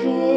toujours. 0.00 0.29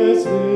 is 0.00 0.47